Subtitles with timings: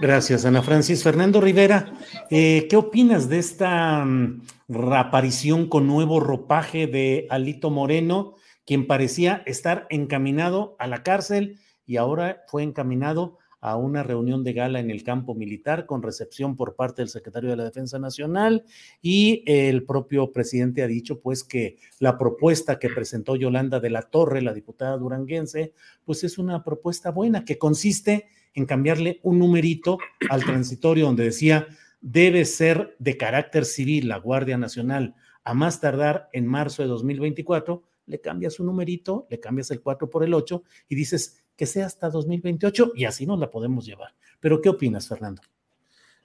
[0.00, 1.02] Gracias, Ana Francis.
[1.02, 1.92] Fernando Rivera,
[2.30, 8.34] eh, ¿qué opinas de esta um, reaparición con nuevo ropaje de Alito Moreno,
[8.64, 14.52] quien parecía estar encaminado a la cárcel y ahora fue encaminado a una reunión de
[14.52, 18.64] gala en el campo militar con recepción por parte del secretario de la Defensa Nacional
[19.02, 24.02] y el propio presidente ha dicho pues que la propuesta que presentó Yolanda de la
[24.02, 29.98] Torre, la diputada duranguense, pues es una propuesta buena que consiste en cambiarle un numerito
[30.28, 31.66] al transitorio donde decía
[32.00, 37.82] debe ser de carácter civil la Guardia Nacional a más tardar en marzo de 2024,
[38.10, 41.86] le cambias un numerito, le cambias el 4 por el 8 y dices que sea
[41.86, 44.14] hasta 2028 y así nos la podemos llevar.
[44.40, 45.42] Pero ¿qué opinas, Fernando?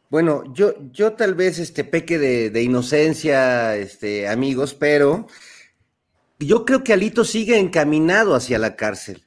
[0.09, 5.27] Bueno, yo, yo tal vez este peque de, de inocencia, este, amigos, pero
[6.39, 9.25] yo creo que Alito sigue encaminado hacia la cárcel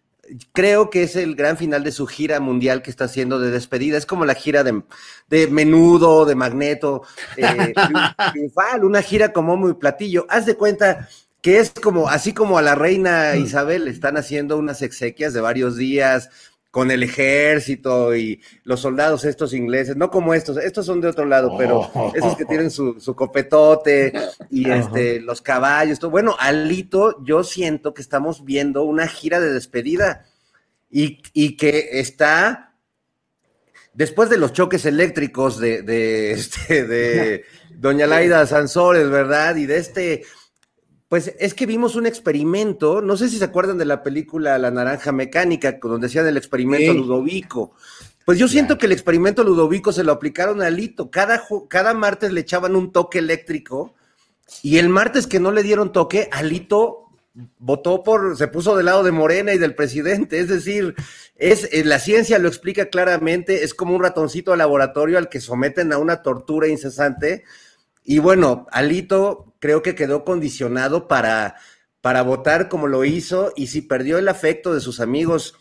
[0.52, 3.96] creo que es el gran final de su gira mundial que está haciendo de despedida.
[3.96, 4.82] Es como la gira de,
[5.28, 7.02] de Menudo, de Magneto,
[7.36, 7.72] eh,
[8.32, 10.26] triunfal, una gira como muy platillo.
[10.28, 11.08] Haz de cuenta
[11.40, 13.44] que es como, así como a la reina mm.
[13.44, 16.30] Isabel le están haciendo unas exequias de varios días
[16.70, 21.24] con el ejército y los soldados estos ingleses, no como estos, estos son de otro
[21.24, 24.12] lado, pero esos que tienen su, su copetote
[24.50, 26.10] y este, los caballos, todo.
[26.10, 30.26] Bueno, Alito, yo siento que estamos viendo una gira de despedida
[30.90, 32.74] y, y que está,
[33.94, 39.56] después de los choques eléctricos de, de, este, de Doña Laida Sansores, ¿verdad?
[39.56, 40.24] Y de este
[41.08, 44.70] pues es que vimos un experimento, no sé si se acuerdan de la película La
[44.70, 47.72] Naranja Mecánica, donde decían el experimento Ludovico.
[48.26, 51.10] Pues yo siento que el experimento Ludovico se lo aplicaron a Lito.
[51.10, 53.94] Cada, cada martes le echaban un toque eléctrico
[54.62, 57.06] y el martes que no le dieron toque, Alito
[57.58, 60.40] votó por, se puso del lado de Morena y del presidente.
[60.40, 60.94] Es decir,
[61.36, 65.40] es, eh, la ciencia lo explica claramente, es como un ratoncito de laboratorio al que
[65.40, 67.44] someten a una tortura incesante
[68.04, 71.56] y bueno, Alito creo que quedó condicionado para,
[72.00, 75.54] para votar como lo hizo y si perdió el afecto de sus amigos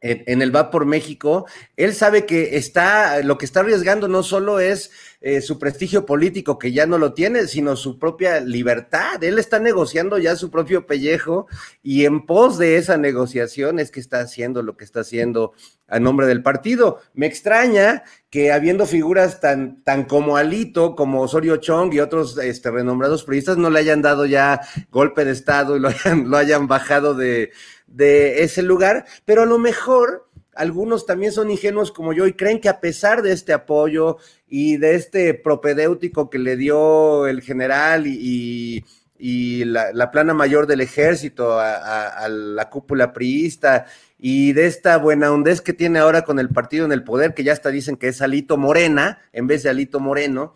[0.00, 4.60] en, el Va por México, él sabe que está, lo que está arriesgando no solo
[4.60, 9.22] es eh, su prestigio político, que ya no lo tiene, sino su propia libertad.
[9.24, 11.46] Él está negociando ya su propio pellejo
[11.82, 15.52] y en pos de esa negociación es que está haciendo lo que está haciendo
[15.88, 17.00] a nombre del partido.
[17.14, 22.70] Me extraña que habiendo figuras tan, tan como Alito, como Osorio Chong y otros este,
[22.70, 24.60] renombrados periodistas, no le hayan dado ya
[24.90, 27.52] golpe de Estado y lo hayan, lo hayan bajado de,
[27.86, 30.26] de ese lugar, pero a lo mejor
[30.56, 34.16] algunos también son ingenuos como yo y creen que a pesar de este apoyo
[34.48, 38.84] y de este propedéutico que le dio el general y,
[39.18, 43.86] la, plana mayor del ejército a, la cúpula priista.
[44.18, 47.44] Y de esta buena hondez que tiene ahora con el partido en el poder, que
[47.44, 50.54] ya hasta dicen que es Alito Morena en vez de Alito Moreno,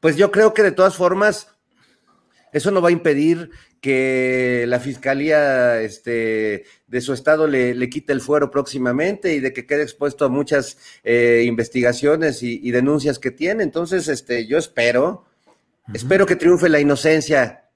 [0.00, 1.48] pues yo creo que de todas formas
[2.52, 3.50] eso no va a impedir
[3.80, 9.66] que la fiscalía este, de su estado le, quite el fuero próximamente y de que
[9.66, 13.62] quede expuesto a muchas eh, investigaciones y, denuncias que tiene.
[13.62, 15.26] Entonces, este, yo espero,
[15.92, 17.63] espero que triunfe la inocencia